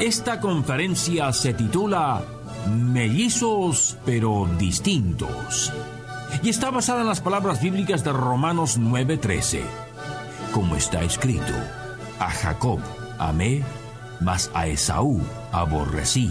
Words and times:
Esta 0.00 0.40
conferencia 0.40 1.30
se 1.34 1.52
titula 1.52 2.22
Mellizos 2.66 3.98
pero 4.06 4.48
distintos 4.58 5.70
y 6.42 6.48
está 6.48 6.70
basada 6.70 7.02
en 7.02 7.06
las 7.06 7.20
palabras 7.20 7.60
bíblicas 7.60 8.02
de 8.02 8.12
Romanos 8.12 8.78
9:13, 8.78 9.60
como 10.52 10.76
está 10.76 11.02
escrito, 11.02 11.52
a 12.18 12.30
Jacob 12.30 12.80
amé, 13.18 13.62
mas 14.20 14.50
a 14.54 14.66
Esaú 14.68 15.20
aborrecí. 15.52 16.30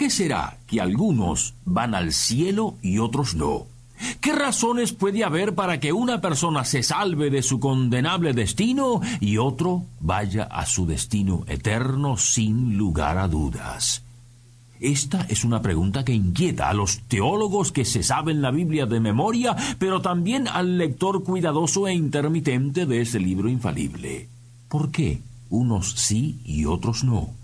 Qué 0.00 0.08
será 0.08 0.56
que 0.66 0.80
algunos 0.80 1.52
van 1.66 1.94
al 1.94 2.14
cielo 2.14 2.76
y 2.80 2.96
otros 2.96 3.34
no? 3.34 3.66
¿Qué 4.22 4.32
razones 4.32 4.94
puede 4.94 5.24
haber 5.24 5.54
para 5.54 5.78
que 5.78 5.92
una 5.92 6.22
persona 6.22 6.64
se 6.64 6.82
salve 6.82 7.28
de 7.28 7.42
su 7.42 7.60
condenable 7.60 8.32
destino 8.32 9.02
y 9.20 9.36
otro 9.36 9.84
vaya 10.00 10.44
a 10.44 10.64
su 10.64 10.86
destino 10.86 11.44
eterno 11.48 12.16
sin 12.16 12.78
lugar 12.78 13.18
a 13.18 13.28
dudas? 13.28 14.02
Esta 14.80 15.26
es 15.28 15.44
una 15.44 15.60
pregunta 15.60 16.02
que 16.02 16.14
inquieta 16.14 16.70
a 16.70 16.74
los 16.74 17.00
teólogos 17.00 17.70
que 17.70 17.84
se 17.84 18.02
saben 18.02 18.40
la 18.40 18.52
Biblia 18.52 18.86
de 18.86 19.00
memoria, 19.00 19.54
pero 19.78 20.00
también 20.00 20.48
al 20.48 20.78
lector 20.78 21.24
cuidadoso 21.24 21.88
e 21.88 21.92
intermitente 21.92 22.86
de 22.86 23.02
ese 23.02 23.20
libro 23.20 23.50
infalible. 23.50 24.30
¿Por 24.70 24.90
qué 24.90 25.20
unos 25.50 25.92
sí 25.92 26.40
y 26.46 26.64
otros 26.64 27.04
no? 27.04 27.38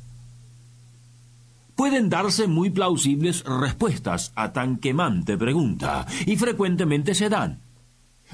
Pueden 1.77 2.08
darse 2.08 2.46
muy 2.46 2.70
plausibles 2.70 3.44
respuestas 3.44 4.32
a 4.34 4.52
tan 4.52 4.78
quemante 4.78 5.36
pregunta, 5.36 6.06
y 6.24 6.36
frecuentemente 6.36 7.14
se 7.14 7.28
dan. 7.28 7.60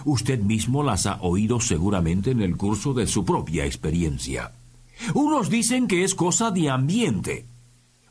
Usted 0.05 0.41
mismo 0.41 0.85
las 0.85 1.07
ha 1.07 1.21
oído 1.21 1.61
seguramente 1.61 2.31
en 2.31 2.41
el 2.41 2.57
curso 2.57 2.95
de 2.95 3.09
su 3.09 3.25
propia 3.25 3.67
experiencia. 3.67 4.53
Unos 5.15 5.51
dicen 5.51 5.89
que 5.89 6.05
es 6.05 6.15
cosa 6.15 6.53
de 6.53 6.71
ambiente. 6.71 7.45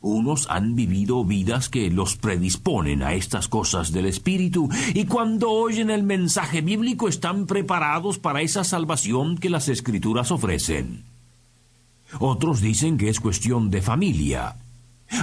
Unos 0.02 0.50
han 0.50 0.74
vivido 0.74 1.24
vidas 1.24 1.68
que 1.68 1.90
los 1.90 2.16
predisponen 2.16 3.02
a 3.02 3.14
estas 3.14 3.48
cosas 3.48 3.92
del 3.92 4.06
espíritu 4.06 4.68
y 4.92 5.06
cuando 5.06 5.50
oyen 5.50 5.90
el 5.90 6.02
mensaje 6.02 6.60
bíblico 6.60 7.08
están 7.08 7.46
preparados 7.46 8.18
para 8.18 8.42
esa 8.42 8.64
salvación 8.64 9.38
que 9.38 9.48
las 9.48 9.68
escrituras 9.68 10.30
ofrecen. 10.30 11.04
Otros 12.18 12.60
dicen 12.60 12.98
que 12.98 13.08
es 13.08 13.20
cuestión 13.20 13.70
de 13.70 13.80
familia, 13.80 14.56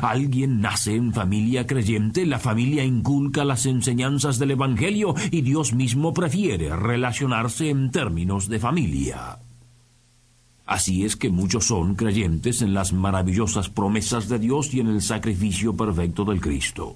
Alguien 0.01 0.61
nace 0.61 0.95
en 0.95 1.13
familia 1.13 1.65
creyente, 1.65 2.25
la 2.25 2.39
familia 2.39 2.83
inculca 2.83 3.43
las 3.43 3.65
enseñanzas 3.65 4.39
del 4.39 4.51
Evangelio 4.51 5.15
y 5.31 5.41
Dios 5.41 5.73
mismo 5.73 6.13
prefiere 6.13 6.75
relacionarse 6.75 7.69
en 7.69 7.91
términos 7.91 8.47
de 8.47 8.59
familia. 8.59 9.39
Así 10.65 11.03
es 11.03 11.15
que 11.15 11.29
muchos 11.29 11.65
son 11.65 11.95
creyentes 11.95 12.61
en 12.61 12.75
las 12.75 12.93
maravillosas 12.93 13.69
promesas 13.69 14.29
de 14.29 14.37
Dios 14.37 14.71
y 14.73 14.79
en 14.79 14.87
el 14.87 15.01
sacrificio 15.01 15.75
perfecto 15.75 16.25
del 16.25 16.39
Cristo. 16.39 16.95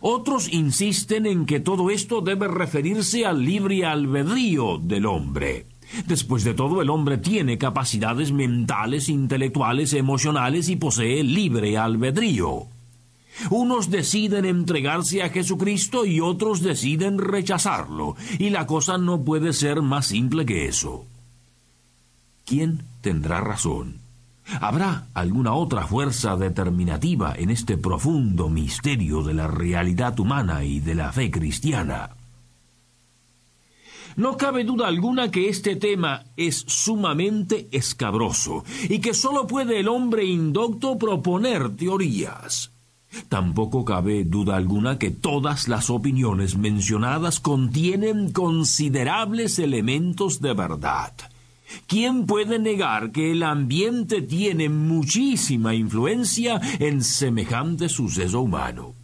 Otros 0.00 0.52
insisten 0.52 1.24
en 1.26 1.46
que 1.46 1.60
todo 1.60 1.90
esto 1.90 2.20
debe 2.20 2.48
referirse 2.48 3.24
al 3.24 3.44
libre 3.44 3.86
albedrío 3.86 4.78
del 4.78 5.06
hombre. 5.06 5.66
Después 6.06 6.44
de 6.44 6.54
todo, 6.54 6.82
el 6.82 6.90
hombre 6.90 7.18
tiene 7.18 7.58
capacidades 7.58 8.32
mentales, 8.32 9.08
intelectuales, 9.08 9.92
emocionales 9.92 10.68
y 10.68 10.76
posee 10.76 11.22
libre 11.22 11.76
albedrío. 11.78 12.66
Unos 13.50 13.90
deciden 13.90 14.44
entregarse 14.44 15.22
a 15.22 15.28
Jesucristo 15.28 16.06
y 16.06 16.20
otros 16.20 16.62
deciden 16.62 17.18
rechazarlo, 17.18 18.16
y 18.38 18.50
la 18.50 18.66
cosa 18.66 18.96
no 18.98 19.22
puede 19.22 19.52
ser 19.52 19.82
más 19.82 20.06
simple 20.06 20.46
que 20.46 20.66
eso. 20.66 21.04
¿Quién 22.44 22.82
tendrá 23.00 23.40
razón? 23.40 23.98
¿Habrá 24.60 25.06
alguna 25.14 25.54
otra 25.54 25.86
fuerza 25.86 26.36
determinativa 26.36 27.34
en 27.36 27.50
este 27.50 27.78
profundo 27.78 28.48
misterio 28.48 29.22
de 29.22 29.34
la 29.34 29.48
realidad 29.48 30.18
humana 30.20 30.64
y 30.64 30.80
de 30.80 30.94
la 30.94 31.12
fe 31.12 31.30
cristiana? 31.30 32.10
No 34.16 34.36
cabe 34.36 34.64
duda 34.64 34.86
alguna 34.86 35.30
que 35.30 35.48
este 35.48 35.76
tema 35.76 36.24
es 36.36 36.64
sumamente 36.66 37.68
escabroso 37.72 38.64
y 38.88 39.00
que 39.00 39.12
sólo 39.12 39.46
puede 39.46 39.80
el 39.80 39.88
hombre 39.88 40.24
indocto 40.24 40.96
proponer 40.98 41.74
teorías. 41.76 42.70
Tampoco 43.28 43.84
cabe 43.84 44.24
duda 44.24 44.56
alguna 44.56 44.98
que 44.98 45.10
todas 45.10 45.68
las 45.68 45.90
opiniones 45.90 46.56
mencionadas 46.56 47.40
contienen 47.40 48.32
considerables 48.32 49.58
elementos 49.58 50.40
de 50.40 50.52
verdad. 50.52 51.12
¿Quién 51.86 52.26
puede 52.26 52.58
negar 52.58 53.10
que 53.10 53.32
el 53.32 53.42
ambiente 53.42 54.22
tiene 54.22 54.68
muchísima 54.68 55.74
influencia 55.74 56.60
en 56.78 57.02
semejante 57.02 57.88
suceso 57.88 58.42
humano? 58.42 58.94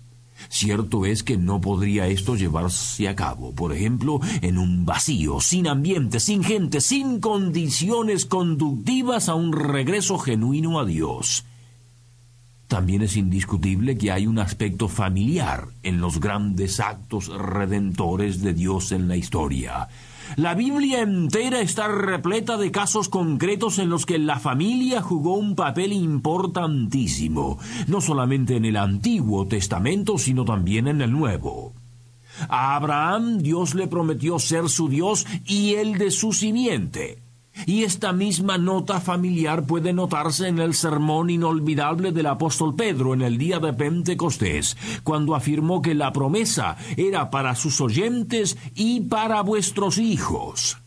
Cierto 0.52 1.06
es 1.06 1.22
que 1.22 1.36
no 1.36 1.60
podría 1.60 2.08
esto 2.08 2.34
llevarse 2.34 3.08
a 3.08 3.14
cabo, 3.14 3.52
por 3.54 3.72
ejemplo, 3.72 4.18
en 4.42 4.58
un 4.58 4.84
vacío, 4.84 5.40
sin 5.40 5.68
ambiente, 5.68 6.18
sin 6.18 6.42
gente, 6.42 6.80
sin 6.80 7.20
condiciones 7.20 8.26
conductivas 8.26 9.28
a 9.28 9.36
un 9.36 9.52
regreso 9.52 10.18
genuino 10.18 10.80
a 10.80 10.84
Dios. 10.84 11.44
También 12.66 13.02
es 13.02 13.16
indiscutible 13.16 13.96
que 13.96 14.10
hay 14.10 14.26
un 14.26 14.40
aspecto 14.40 14.88
familiar 14.88 15.68
en 15.84 16.00
los 16.00 16.18
grandes 16.18 16.80
actos 16.80 17.28
redentores 17.28 18.42
de 18.42 18.52
Dios 18.52 18.90
en 18.90 19.06
la 19.06 19.16
historia. 19.16 19.88
La 20.36 20.54
Biblia 20.54 21.00
entera 21.00 21.60
está 21.60 21.88
repleta 21.88 22.56
de 22.56 22.70
casos 22.70 23.08
concretos 23.08 23.78
en 23.78 23.90
los 23.90 24.06
que 24.06 24.18
la 24.18 24.38
familia 24.38 25.02
jugó 25.02 25.34
un 25.34 25.56
papel 25.56 25.92
importantísimo, 25.92 27.58
no 27.88 28.00
solamente 28.00 28.56
en 28.56 28.64
el 28.64 28.76
Antiguo 28.76 29.46
Testamento, 29.46 30.18
sino 30.18 30.44
también 30.44 30.88
en 30.88 31.00
el 31.00 31.12
Nuevo. 31.12 31.72
A 32.48 32.76
Abraham 32.76 33.38
Dios 33.38 33.74
le 33.74 33.88
prometió 33.88 34.38
ser 34.38 34.68
su 34.68 34.88
Dios 34.88 35.26
y 35.46 35.74
el 35.74 35.98
de 35.98 36.10
su 36.10 36.32
simiente. 36.32 37.18
Y 37.66 37.84
esta 37.84 38.12
misma 38.12 38.58
nota 38.58 39.00
familiar 39.00 39.64
puede 39.64 39.92
notarse 39.92 40.48
en 40.48 40.58
el 40.58 40.74
sermón 40.74 41.30
inolvidable 41.30 42.12
del 42.12 42.26
apóstol 42.26 42.74
Pedro 42.74 43.14
en 43.14 43.22
el 43.22 43.38
día 43.38 43.58
de 43.58 43.72
Pentecostés, 43.72 44.76
cuando 45.02 45.34
afirmó 45.34 45.82
que 45.82 45.94
la 45.94 46.12
promesa 46.12 46.76
era 46.96 47.30
para 47.30 47.54
sus 47.54 47.80
oyentes 47.80 48.56
y 48.74 49.00
para 49.02 49.42
vuestros 49.42 49.98
hijos. 49.98 50.79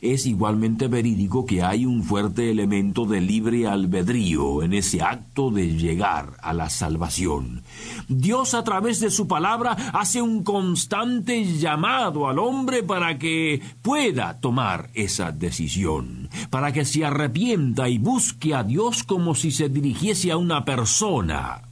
Es 0.00 0.26
igualmente 0.26 0.88
verídico 0.88 1.46
que 1.46 1.62
hay 1.62 1.86
un 1.86 2.02
fuerte 2.02 2.50
elemento 2.50 3.06
de 3.06 3.20
libre 3.20 3.66
albedrío 3.66 4.62
en 4.62 4.72
ese 4.72 5.02
acto 5.02 5.50
de 5.50 5.74
llegar 5.74 6.36
a 6.42 6.52
la 6.52 6.70
salvación. 6.70 7.62
Dios 8.08 8.54
a 8.54 8.64
través 8.64 9.00
de 9.00 9.10
su 9.10 9.26
palabra 9.26 9.72
hace 9.92 10.22
un 10.22 10.42
constante 10.42 11.44
llamado 11.44 12.28
al 12.28 12.38
hombre 12.38 12.82
para 12.82 13.18
que 13.18 13.60
pueda 13.82 14.38
tomar 14.40 14.90
esa 14.94 15.32
decisión, 15.32 16.28
para 16.50 16.72
que 16.72 16.84
se 16.84 17.04
arrepienta 17.04 17.88
y 17.88 17.98
busque 17.98 18.54
a 18.54 18.62
Dios 18.62 19.02
como 19.02 19.34
si 19.34 19.50
se 19.50 19.68
dirigiese 19.68 20.30
a 20.30 20.36
una 20.36 20.64
persona 20.64 21.65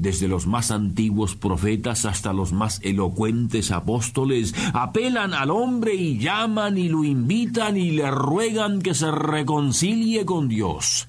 desde 0.00 0.28
los 0.28 0.46
más 0.46 0.70
antiguos 0.70 1.36
profetas 1.36 2.06
hasta 2.06 2.32
los 2.32 2.52
más 2.52 2.80
elocuentes 2.82 3.70
apóstoles, 3.70 4.54
apelan 4.72 5.34
al 5.34 5.50
hombre 5.50 5.94
y 5.94 6.18
llaman 6.18 6.78
y 6.78 6.88
lo 6.88 7.04
invitan 7.04 7.76
y 7.76 7.90
le 7.90 8.10
ruegan 8.10 8.80
que 8.80 8.94
se 8.94 9.10
reconcilie 9.10 10.24
con 10.24 10.48
Dios. 10.48 11.06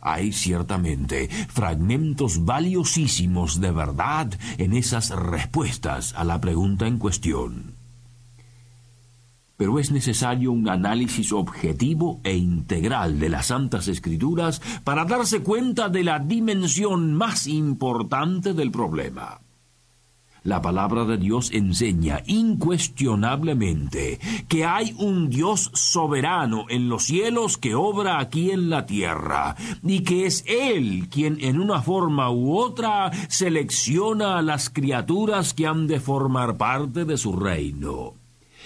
Hay 0.00 0.32
ciertamente 0.32 1.28
fragmentos 1.48 2.44
valiosísimos 2.44 3.60
de 3.60 3.72
verdad 3.72 4.32
en 4.58 4.74
esas 4.74 5.10
respuestas 5.10 6.14
a 6.14 6.24
la 6.24 6.40
pregunta 6.40 6.86
en 6.86 6.98
cuestión 6.98 7.79
pero 9.60 9.78
es 9.78 9.90
necesario 9.90 10.52
un 10.52 10.70
análisis 10.70 11.32
objetivo 11.32 12.18
e 12.24 12.34
integral 12.34 13.18
de 13.18 13.28
las 13.28 13.48
Santas 13.48 13.88
Escrituras 13.88 14.62
para 14.84 15.04
darse 15.04 15.42
cuenta 15.42 15.90
de 15.90 16.02
la 16.02 16.18
dimensión 16.18 17.12
más 17.12 17.46
importante 17.46 18.54
del 18.54 18.70
problema. 18.70 19.42
La 20.44 20.62
palabra 20.62 21.04
de 21.04 21.18
Dios 21.18 21.50
enseña 21.52 22.22
incuestionablemente 22.26 24.18
que 24.48 24.64
hay 24.64 24.94
un 24.96 25.28
Dios 25.28 25.70
soberano 25.74 26.64
en 26.70 26.88
los 26.88 27.02
cielos 27.02 27.58
que 27.58 27.74
obra 27.74 28.18
aquí 28.18 28.52
en 28.52 28.70
la 28.70 28.86
tierra 28.86 29.56
y 29.82 30.00
que 30.04 30.24
es 30.24 30.42
Él 30.46 31.08
quien 31.10 31.36
en 31.38 31.60
una 31.60 31.82
forma 31.82 32.30
u 32.30 32.56
otra 32.56 33.10
selecciona 33.28 34.38
a 34.38 34.42
las 34.42 34.70
criaturas 34.70 35.52
que 35.52 35.66
han 35.66 35.86
de 35.86 36.00
formar 36.00 36.56
parte 36.56 37.04
de 37.04 37.18
su 37.18 37.36
reino. 37.36 38.19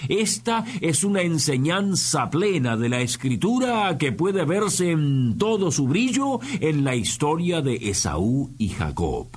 Esta 0.08 0.64
es 0.80 1.04
una 1.04 1.22
enseñanza 1.22 2.30
plena 2.30 2.76
de 2.76 2.88
la 2.88 3.00
escritura 3.00 3.96
que 3.98 4.12
puede 4.12 4.44
verse 4.44 4.90
en 4.90 5.36
todo 5.38 5.70
su 5.70 5.86
brillo 5.86 6.40
en 6.60 6.84
la 6.84 6.94
historia 6.94 7.62
de 7.62 7.76
Esaú 7.90 8.50
y 8.58 8.68
Jacob. 8.68 9.28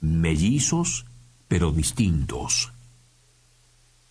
Mellizos 0.00 1.06
pero 1.48 1.72
distintos. 1.72 2.72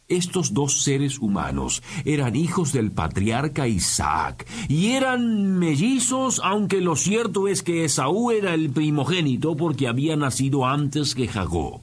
Estos 0.07 0.54
dos 0.54 0.83
seres 0.83 1.18
humanos 1.18 1.81
eran 2.06 2.36
hijos 2.36 2.72
del 2.72 2.92
patriarca 2.92 3.68
Isaac 3.68 4.45
y 4.69 4.92
eran 4.92 5.57
mellizos, 5.57 6.39
aunque 6.44 6.80
lo 6.80 6.95
cierto 6.95 7.48
es 7.48 7.63
que 7.63 7.86
Esaú 7.86 8.30
era 8.30 8.54
el 8.54 8.69
primogénito 8.69 9.57
porque 9.57 9.88
había 9.88 10.16
nacido 10.16 10.66
antes 10.66 11.16
que 11.16 11.27
Jacob. 11.27 11.81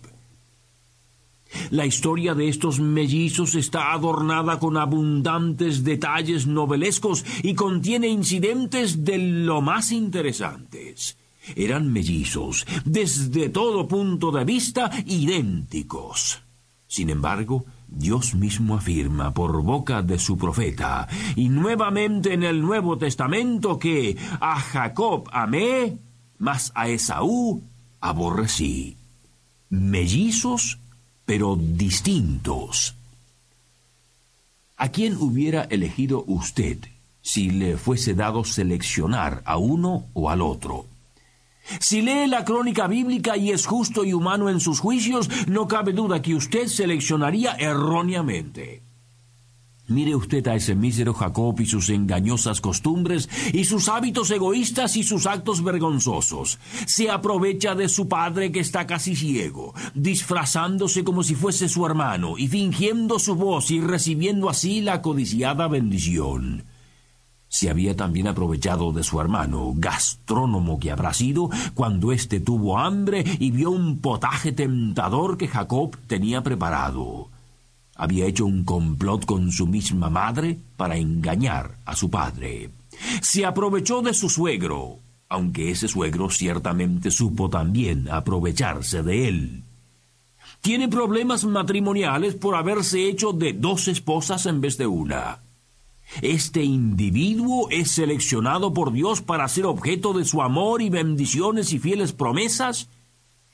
La 1.71 1.87
historia 1.87 2.35
de 2.35 2.49
estos 2.49 2.81
mellizos 2.81 3.55
está 3.55 3.93
adornada 3.93 4.59
con 4.59 4.77
abundantes 4.77 5.85
detalles 5.85 6.47
novelescos 6.47 7.25
y 7.43 7.55
contiene 7.55 8.09
incidentes 8.09 9.05
de 9.05 9.19
lo 9.19 9.61
más 9.61 9.93
interesantes. 9.93 11.17
Eran 11.57 11.93
mellizos, 11.93 12.67
desde 12.85 13.49
todo 13.49 13.89
punto 13.89 14.31
de 14.31 14.45
vista 14.45 14.91
idénticos. 15.07 16.43
Sin 16.87 17.11
embargo, 17.11 17.65
Dios 17.89 18.35
mismo 18.35 18.77
afirma 18.77 19.35
por 19.35 19.63
boca 19.63 20.03
de 20.03 20.19
su 20.19 20.39
profeta, 20.39 21.09
y 21.37 21.49
nuevamente 21.49 22.33
en 22.33 22.43
el 22.43 22.63
Nuevo 22.63 22.97
Testamento, 22.97 23.79
que 23.79 24.17
a 24.41 24.61
Jacob 24.61 25.29
amé, 25.33 25.99
mas 26.39 26.73
a 26.75 26.89
Esaú 26.89 27.63
aborrecí. 28.01 28.97
Mellizos, 29.69 30.79
pero 31.33 31.57
distintos. 31.57 32.95
¿A 34.77 34.91
quién 34.91 35.17
hubiera 35.17 35.63
elegido 35.63 36.25
usted 36.27 36.77
si 37.23 37.49
le 37.49 37.79
fuese 37.79 38.13
dado 38.13 38.45
seleccionar 38.45 39.41
a 39.47 39.57
uno 39.57 40.09
o 40.13 40.29
al 40.29 40.43
otro? 40.43 40.85
Si 41.81 42.03
lee 42.03 42.27
la 42.27 42.45
crónica 42.45 42.87
bíblica 42.87 43.39
y 43.39 43.51
es 43.51 43.65
justo 43.65 44.05
y 44.05 44.13
humano 44.13 44.51
en 44.51 44.61
sus 44.61 44.79
juicios, 44.79 45.31
no 45.47 45.67
cabe 45.69 45.95
duda 45.95 46.21
que 46.21 46.35
usted 46.35 46.67
seleccionaría 46.67 47.53
erróneamente. 47.55 48.83
Mire 49.93 50.15
usted 50.17 50.47
a 50.49 50.55
ese 50.55 50.75
mísero 50.75 51.13
Jacob 51.13 51.61
y 51.61 51.67
sus 51.67 51.91
engañosas 51.91 52.61
costumbres, 52.61 53.29
y 53.53 53.65
sus 53.65 53.89
hábitos 53.89 54.31
egoístas 54.31 54.97
y 54.97 55.03
sus 55.03 55.27
actos 55.27 55.63
vergonzosos. 55.63 56.59
Se 56.87 57.11
aprovecha 57.11 57.75
de 57.75 57.89
su 57.89 58.09
padre 58.09 58.51
que 58.51 58.61
está 58.61 58.87
casi 58.87 59.15
ciego, 59.15 59.75
disfrazándose 59.95 61.05
como 61.05 61.23
si 61.23 61.35
fuese 61.35 61.69
su 61.69 61.85
hermano, 61.85 62.39
y 62.39 62.49
fingiendo 62.49 63.19
su 63.19 63.35
voz 63.35 63.71
y 63.71 63.81
recibiendo 63.81 64.49
así 64.49 64.81
la 64.81 65.03
codiciada 65.03 65.69
bendición 65.69 66.65
se 67.53 67.69
había 67.69 67.95
también 67.95 68.29
aprovechado 68.29 68.93
de 68.93 69.03
su 69.03 69.21
hermano, 69.21 69.75
gastrónomo 69.77 70.81
que 70.81 70.91
habrá 70.91 71.13
sido, 71.13 71.51
cuando 71.75 72.11
éste 72.11 72.41
tuvo 72.41 72.79
hambre 72.79 73.25
y 73.39 73.51
vio 73.51 73.71
un 73.71 73.99
potaje 73.99 74.53
tentador 74.53 75.37
que 75.37 75.49
Jacob 75.49 75.95
tenía 76.07 76.43
preparado. 76.43 77.29
Había 77.97 78.27
hecho 78.27 78.47
un 78.47 78.65
complot 78.65 79.27
con 79.27 79.53
su 79.53 79.67
misma 79.67 80.11
madre 80.11 80.59
para 80.77 80.97
engañar 80.97 81.77
a 81.85 81.95
su 81.95 82.11
padre. 82.11 82.71
Se 83.21 83.45
aprovechó 83.45 84.03
de 84.03 84.15
su 84.15 84.29
suegro, 84.29 84.99
aunque 85.29 85.71
ese 85.71 85.89
suegro 85.89 86.31
ciertamente 86.31 87.11
supo 87.11 87.49
también 87.49 88.09
aprovecharse 88.11 89.03
de 89.03 89.29
él. 89.29 89.63
Tiene 90.61 90.89
problemas 90.89 91.45
matrimoniales 91.45 92.35
por 92.35 92.55
haberse 92.55 93.09
hecho 93.09 93.33
de 93.33 93.53
dos 93.53 93.89
esposas 93.89 94.47
en 94.47 94.61
vez 94.61 94.79
de 94.79 94.87
una. 94.87 95.41
Este 96.21 96.63
individuo 96.63 97.69
es 97.71 97.91
seleccionado 97.91 98.75
por 98.75 98.93
Dios 98.93 99.23
para 99.23 99.49
ser 99.49 99.67
objeto 99.67 100.13
de 100.13 100.25
su 100.25 100.43
amor 100.43 100.83
y 100.83 100.91
bendiciones 100.91 101.73
y 101.73 101.79
fieles 101.79 102.13
promesas? 102.13 102.89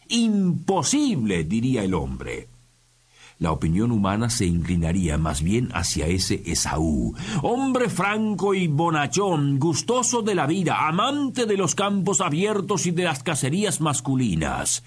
Imposible, 0.09 1.45
diría 1.45 1.85
el 1.85 1.95
hombre. 1.95 2.49
La 3.39 3.53
opinión 3.53 3.93
humana 3.93 4.31
se 4.31 4.47
inclinaría 4.47 5.17
más 5.17 5.43
bien 5.43 5.69
hacia 5.73 6.07
ese 6.07 6.43
Esaú, 6.45 7.15
hombre 7.43 7.89
franco 7.89 8.53
y 8.53 8.67
bonachón, 8.67 9.61
gustoso 9.61 10.23
de 10.23 10.35
la 10.35 10.47
vida, 10.47 10.89
amante 10.89 11.47
de 11.47 11.57
los 11.57 11.77
campos 11.77 12.21
abiertos 12.21 12.87
y 12.87 12.91
de 12.91 13.05
las 13.05 13.23
cacerías 13.23 13.81
masculinas. 13.81 14.83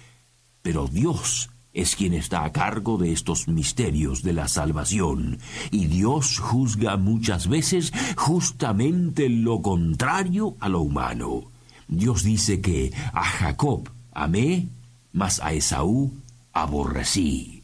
Pero 0.61 0.87
Dios 0.87 1.49
es 1.73 1.95
quien 1.95 2.13
está 2.13 2.43
a 2.43 2.51
cargo 2.51 2.97
de 2.97 3.13
estos 3.13 3.47
misterios 3.47 4.21
de 4.21 4.33
la 4.33 4.49
salvación, 4.49 5.39
y 5.71 5.85
Dios 5.85 6.39
juzga 6.39 6.97
muchas 6.97 7.47
veces 7.47 7.93
justamente 8.17 9.29
lo 9.29 9.61
contrario 9.61 10.57
a 10.59 10.67
lo 10.67 10.81
humano. 10.81 11.43
Dios 11.87 12.23
dice 12.23 12.59
que 12.59 12.91
a 13.13 13.23
Jacob 13.23 13.89
amé, 14.11 14.67
mas 15.13 15.39
a 15.41 15.53
Esaú 15.53 16.11
aborrecí. 16.51 17.60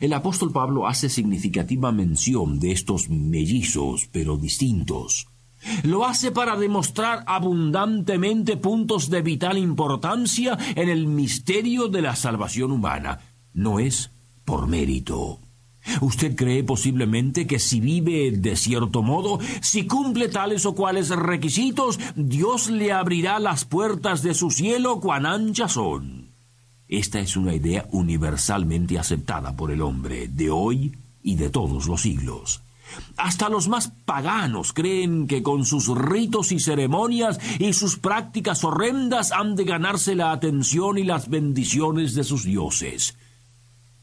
El 0.00 0.12
apóstol 0.12 0.52
Pablo 0.52 0.86
hace 0.86 1.08
significativa 1.08 1.92
mención 1.92 2.58
de 2.58 2.72
estos 2.72 3.08
mellizos, 3.08 4.08
pero 4.12 4.36
distintos. 4.36 5.28
Lo 5.82 6.06
hace 6.06 6.30
para 6.30 6.56
demostrar 6.56 7.24
abundantemente 7.26 8.56
puntos 8.56 9.10
de 9.10 9.22
vital 9.22 9.58
importancia 9.58 10.56
en 10.74 10.88
el 10.88 11.06
misterio 11.06 11.88
de 11.88 12.02
la 12.02 12.14
salvación 12.14 12.72
humana. 12.72 13.20
No 13.52 13.80
es 13.80 14.12
por 14.44 14.68
mérito. 14.68 15.40
Usted 16.00 16.34
cree 16.34 16.64
posiblemente 16.64 17.46
que 17.46 17.58
si 17.58 17.80
vive 17.80 18.32
de 18.32 18.56
cierto 18.56 19.02
modo, 19.02 19.38
si 19.60 19.86
cumple 19.86 20.28
tales 20.28 20.66
o 20.66 20.74
cuales 20.74 21.10
requisitos, 21.10 21.98
Dios 22.16 22.70
le 22.70 22.92
abrirá 22.92 23.38
las 23.38 23.64
puertas 23.64 24.22
de 24.22 24.34
su 24.34 24.50
cielo 24.50 25.00
cuán 25.00 25.26
anchas 25.26 25.72
son. 25.72 26.25
Esta 26.88 27.18
es 27.18 27.36
una 27.36 27.54
idea 27.54 27.86
universalmente 27.90 28.98
aceptada 28.98 29.56
por 29.56 29.70
el 29.70 29.82
hombre 29.82 30.28
de 30.28 30.50
hoy 30.50 30.96
y 31.22 31.34
de 31.34 31.50
todos 31.50 31.86
los 31.86 32.02
siglos. 32.02 32.62
Hasta 33.16 33.48
los 33.48 33.68
más 33.68 33.88
paganos 34.04 34.72
creen 34.72 35.26
que 35.26 35.42
con 35.42 35.64
sus 35.64 35.88
ritos 35.88 36.52
y 36.52 36.60
ceremonias 36.60 37.40
y 37.58 37.72
sus 37.72 37.98
prácticas 37.98 38.62
horrendas 38.62 39.32
han 39.32 39.56
de 39.56 39.64
ganarse 39.64 40.14
la 40.14 40.30
atención 40.30 40.96
y 40.96 41.02
las 41.02 41.28
bendiciones 41.28 42.14
de 42.14 42.22
sus 42.22 42.44
dioses. 42.44 43.16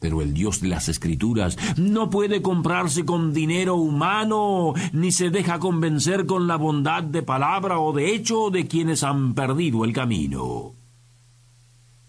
Pero 0.00 0.20
el 0.20 0.34
Dios 0.34 0.60
de 0.60 0.68
las 0.68 0.90
Escrituras 0.90 1.56
no 1.78 2.10
puede 2.10 2.42
comprarse 2.42 3.06
con 3.06 3.32
dinero 3.32 3.76
humano, 3.76 4.74
ni 4.92 5.12
se 5.12 5.30
deja 5.30 5.58
convencer 5.58 6.26
con 6.26 6.46
la 6.46 6.56
bondad 6.56 7.04
de 7.04 7.22
palabra 7.22 7.78
o 7.78 7.94
de 7.94 8.14
hecho 8.14 8.50
de 8.50 8.66
quienes 8.66 9.02
han 9.02 9.32
perdido 9.32 9.86
el 9.86 9.94
camino. 9.94 10.74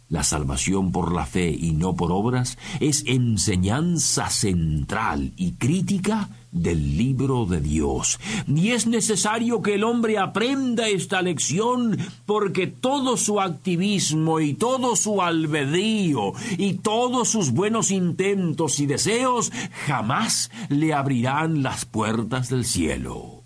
La 0.07 0.24
salvación 0.24 0.91
por 0.91 1.13
la 1.13 1.25
fe 1.25 1.50
y 1.50 1.71
no 1.71 1.95
por 1.95 2.12
obras 2.12 2.59
es 2.79 3.03
enseñanza 3.07 4.29
central 4.29 5.33
y 5.35 5.53
crítica 5.53 6.29
del 6.51 6.95
libro 6.95 7.45
de 7.45 7.59
Dios. 7.59 8.19
Y 8.47 8.69
es 8.69 8.85
necesario 8.85 9.63
que 9.63 9.74
el 9.74 9.83
hombre 9.83 10.19
aprenda 10.19 10.88
esta 10.88 11.24
lección 11.24 11.97
porque 12.27 12.67
todo 12.67 13.17
su 13.17 13.41
activismo 13.41 14.39
y 14.39 14.53
todo 14.53 14.95
su 14.95 15.21
albedrío 15.21 16.33
y 16.57 16.74
todos 16.75 17.29
sus 17.29 17.51
buenos 17.51 17.89
intentos 17.89 18.79
y 18.79 18.85
deseos 18.85 19.51
jamás 19.88 20.51
le 20.69 20.93
abrirán 20.93 21.63
las 21.63 21.85
puertas 21.85 22.50
del 22.50 22.63
cielo. 22.63 23.44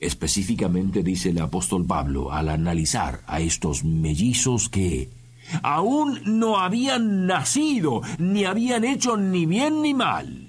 Específicamente 0.00 1.02
dice 1.02 1.30
el 1.30 1.40
apóstol 1.40 1.84
Pablo 1.86 2.32
al 2.32 2.48
analizar 2.48 3.22
a 3.26 3.40
estos 3.40 3.84
mellizos 3.84 4.68
que 4.68 5.10
aún 5.62 6.20
no 6.24 6.58
habían 6.58 7.26
nacido, 7.26 8.02
ni 8.18 8.44
habían 8.44 8.84
hecho 8.84 9.16
ni 9.16 9.46
bien 9.46 9.82
ni 9.82 9.94
mal 9.94 10.48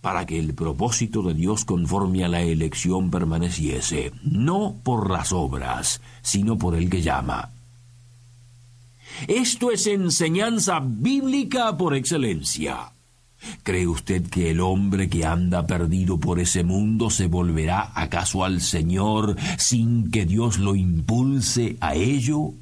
para 0.00 0.26
que 0.26 0.38
el 0.38 0.54
propósito 0.54 1.22
de 1.22 1.34
Dios 1.34 1.64
conforme 1.64 2.24
a 2.24 2.28
la 2.28 2.40
elección 2.40 3.10
permaneciese, 3.10 4.12
no 4.22 4.76
por 4.82 5.10
las 5.10 5.32
obras, 5.32 6.00
sino 6.22 6.56
por 6.56 6.76
el 6.76 6.88
que 6.88 7.02
llama. 7.02 7.50
Esto 9.26 9.72
es 9.72 9.86
enseñanza 9.86 10.80
bíblica 10.82 11.76
por 11.76 11.94
excelencia. 11.94 12.92
¿Cree 13.62 13.86
usted 13.86 14.28
que 14.28 14.50
el 14.50 14.60
hombre 14.60 15.08
que 15.08 15.24
anda 15.24 15.66
perdido 15.66 16.18
por 16.18 16.40
ese 16.40 16.64
mundo 16.64 17.10
se 17.10 17.26
volverá 17.26 17.92
acaso 17.94 18.44
al 18.44 18.60
Señor 18.60 19.36
sin 19.58 20.10
que 20.10 20.26
Dios 20.26 20.58
lo 20.58 20.74
impulse 20.74 21.76
a 21.80 21.94
ello? 21.94 22.52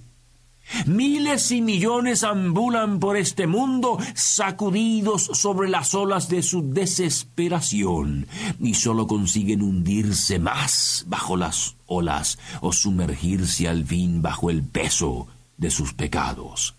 Miles 0.85 1.53
y 1.53 1.61
millones 1.61 2.25
ambulan 2.25 2.99
por 2.99 3.17
este 3.17 3.47
mundo 3.47 3.99
sacudidos 4.15 5.31
sobre 5.33 5.69
las 5.69 5.95
olas 5.95 6.29
de 6.29 6.43
su 6.43 6.73
desesperación 6.73 8.27
y 8.61 8.75
solo 8.75 9.07
consiguen 9.07 9.63
hundirse 9.63 10.39
más 10.41 11.05
bajo 11.09 11.37
las 11.37 11.77
olas 11.87 12.39
o 12.61 12.73
sumergirse 12.73 13.69
al 13.69 13.85
fin 13.85 14.23
bajo 14.23 14.51
el 14.51 14.65
peso 14.65 15.29
de 15.57 15.71
sus 15.71 15.95
pecados 15.95 16.76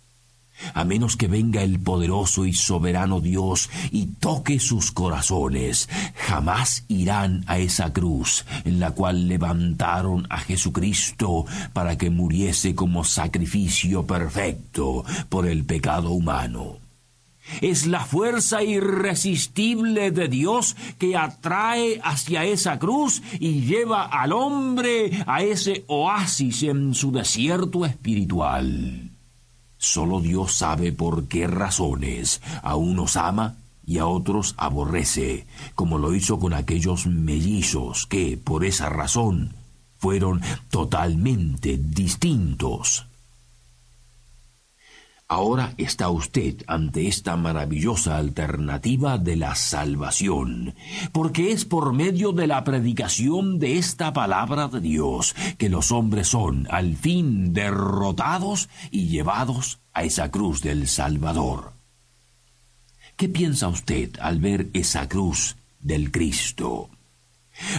a 0.73 0.83
menos 0.83 1.17
que 1.17 1.27
venga 1.27 1.61
el 1.61 1.79
poderoso 1.79 2.45
y 2.45 2.53
soberano 2.53 3.21
Dios 3.21 3.69
y 3.91 4.07
toque 4.07 4.59
sus 4.59 4.91
corazones, 4.91 5.89
jamás 6.15 6.85
irán 6.87 7.43
a 7.47 7.59
esa 7.59 7.93
cruz 7.93 8.45
en 8.65 8.79
la 8.79 8.91
cual 8.91 9.27
levantaron 9.27 10.27
a 10.29 10.39
Jesucristo 10.39 11.45
para 11.73 11.97
que 11.97 12.09
muriese 12.09 12.75
como 12.75 13.03
sacrificio 13.03 14.05
perfecto 14.05 15.03
por 15.29 15.47
el 15.47 15.65
pecado 15.65 16.11
humano. 16.11 16.77
Es 17.61 17.87
la 17.87 18.01
fuerza 18.01 18.61
irresistible 18.61 20.11
de 20.11 20.27
Dios 20.27 20.75
que 20.99 21.15
atrae 21.15 21.99
hacia 22.03 22.43
esa 22.43 22.77
cruz 22.77 23.21
y 23.39 23.61
lleva 23.61 24.03
al 24.03 24.33
hombre 24.33 25.23
a 25.25 25.43
ese 25.43 25.85
oasis 25.87 26.63
en 26.63 26.93
su 26.93 27.11
desierto 27.11 27.85
espiritual. 27.85 29.16
Solo 29.77 30.21
Dios 30.21 30.53
sabe 30.55 30.91
por 30.91 31.27
qué 31.27 31.47
razones 31.47 32.41
a 32.63 32.75
unos 32.75 33.15
ama 33.15 33.55
y 33.85 33.99
a 33.99 34.07
otros 34.07 34.53
aborrece, 34.57 35.47
como 35.75 35.97
lo 35.97 36.13
hizo 36.13 36.39
con 36.39 36.53
aquellos 36.53 37.07
mellizos 37.07 38.05
que, 38.05 38.37
por 38.37 38.65
esa 38.65 38.89
razón, 38.89 39.53
fueron 39.97 40.41
totalmente 40.69 41.77
distintos. 41.77 43.05
Ahora 45.29 45.73
está 45.77 46.09
usted 46.09 46.63
ante 46.67 47.09
esta 47.09 47.35
maravillosa 47.35 48.17
alternativa 48.17 49.17
de 49.17 49.35
la 49.35 49.55
salvación, 49.55 50.73
porque 51.11 51.51
es 51.51 51.65
por 51.65 51.91
medio 51.91 52.31
de 52.31 52.47
la 52.47 52.63
predicación 52.63 53.59
de 53.59 53.77
esta 53.77 54.13
palabra 54.13 54.69
de 54.69 54.79
Dios 54.79 55.35
que 55.57 55.67
los 55.67 55.91
hombres 55.91 56.29
son 56.29 56.65
al 56.71 56.95
fin 56.95 57.51
derrotados 57.51 58.69
y 58.89 59.07
llevados 59.07 59.79
a 59.91 60.03
esa 60.03 60.31
cruz 60.31 60.61
del 60.61 60.87
Salvador. 60.87 61.73
¿Qué 63.17 63.27
piensa 63.27 63.67
usted 63.67 64.11
al 64.21 64.39
ver 64.39 64.69
esa 64.71 65.09
cruz 65.09 65.57
del 65.81 66.09
Cristo? 66.09 66.89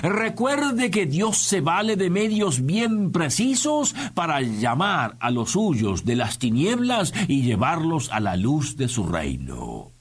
Recuerde 0.03 0.91
que 0.91 1.07
Dios 1.07 1.39
se 1.39 1.61
vale 1.61 1.97
de 1.97 2.11
medios 2.11 2.65
bien 2.65 3.13
precisos 3.13 3.95
para 4.15 4.41
llamar 4.41 5.17
a 5.21 5.31
los 5.31 5.53
suyos 5.53 6.05
de 6.05 6.17
las 6.17 6.39
tinieblas 6.39 7.13
y 7.29 7.43
llevarlos 7.43 8.11
a 8.11 8.21
la 8.21 8.37
luz 8.37 8.77
de 8.77 8.89
su 8.89 9.07
reino. 9.07 9.93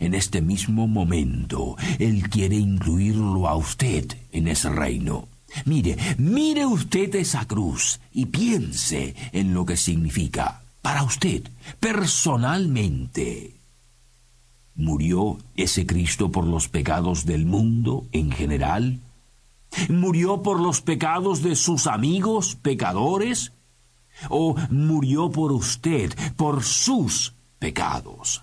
En 0.00 0.14
este 0.14 0.42
mismo 0.42 0.88
momento, 0.88 1.76
Él 1.98 2.28
quiere 2.28 2.56
incluirlo 2.56 3.48
a 3.48 3.56
usted 3.56 4.06
en 4.32 4.48
ese 4.48 4.68
reino. 4.68 5.28
Mire, 5.64 5.96
mire 6.18 6.66
usted 6.66 7.14
esa 7.14 7.46
cruz 7.46 8.00
y 8.12 8.26
piense 8.26 9.14
en 9.32 9.54
lo 9.54 9.64
que 9.64 9.76
significa 9.76 10.62
para 10.82 11.02
usted, 11.02 11.42
personalmente. 11.80 13.55
¿Murió 14.76 15.38
ese 15.56 15.86
Cristo 15.86 16.30
por 16.30 16.44
los 16.44 16.68
pecados 16.68 17.24
del 17.24 17.46
mundo 17.46 18.06
en 18.12 18.30
general? 18.30 19.00
¿Murió 19.88 20.42
por 20.42 20.60
los 20.60 20.82
pecados 20.82 21.42
de 21.42 21.56
sus 21.56 21.86
amigos 21.86 22.56
pecadores? 22.56 23.52
¿O 24.28 24.54
murió 24.70 25.30
por 25.30 25.52
usted, 25.52 26.12
por 26.36 26.62
sus 26.62 27.34
pecados? 27.58 28.42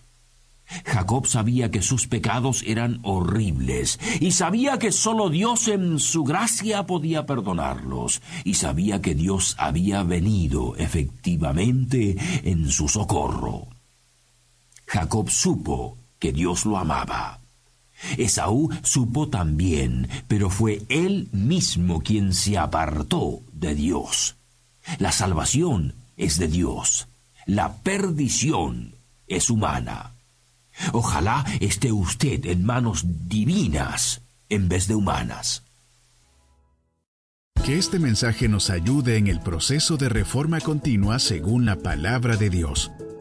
Jacob 0.86 1.28
sabía 1.28 1.70
que 1.70 1.84
sus 1.84 2.08
pecados 2.08 2.64
eran 2.66 3.00
horribles 3.04 4.00
y 4.20 4.32
sabía 4.32 4.80
que 4.80 4.92
sólo 4.92 5.30
Dios 5.30 5.68
en 5.68 6.00
su 6.00 6.24
gracia 6.24 6.88
podía 6.88 7.28
perdonarlos 7.28 8.24
y 8.44 8.56
sabía 8.56 9.02
que 9.02 9.14
Dios 9.14 9.56
había 9.60 10.02
venido 10.02 10.76
efectivamente 10.78 12.18
en 12.44 12.70
su 12.70 12.88
socorro. 12.88 13.68
Jacob 14.88 15.30
supo 15.30 15.98
que 16.24 16.32
Dios 16.32 16.66
lo 16.66 16.78
amaba. 16.78 17.42
Esaú 18.18 18.70
supo 18.82 19.28
también, 19.28 20.08
pero 20.30 20.50
fue 20.50 20.82
él 20.88 21.28
mismo 21.34 22.02
quien 22.02 22.34
se 22.34 22.58
apartó 22.58 23.42
de 23.52 23.76
Dios. 23.76 24.38
La 25.00 25.12
salvación 25.12 25.96
es 26.16 26.38
de 26.40 26.48
Dios, 26.48 27.10
la 27.46 27.74
perdición 27.74 28.96
es 29.28 29.50
humana. 29.50 30.14
Ojalá 30.94 31.44
esté 31.60 31.92
usted 31.92 32.46
en 32.46 32.64
manos 32.64 33.04
divinas 33.28 34.22
en 34.48 34.70
vez 34.70 34.88
de 34.88 34.96
humanas. 34.96 35.64
Que 37.66 37.78
este 37.78 38.00
mensaje 38.00 38.48
nos 38.48 38.70
ayude 38.70 39.18
en 39.18 39.28
el 39.28 39.42
proceso 39.42 39.98
de 39.98 40.08
reforma 40.08 40.62
continua 40.62 41.20
según 41.20 41.66
la 41.66 41.76
palabra 41.76 42.38
de 42.38 42.50
Dios. 42.50 42.94